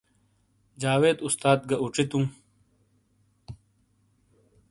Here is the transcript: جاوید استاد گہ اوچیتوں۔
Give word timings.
جاوید 0.81 1.17
استاد 1.27 1.59
گہ 1.69 1.75
اوچیتوں۔ 1.81 2.25